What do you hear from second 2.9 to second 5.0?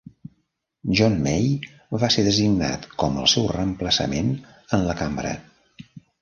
com el seu reemplaçament en la